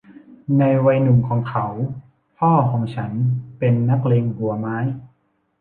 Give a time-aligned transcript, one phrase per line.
[0.57, 1.65] ในวัยหนุ่มของเขา
[2.37, 3.11] พ่อของฉัน
[3.57, 4.77] เป็นนักเลงหัวไม้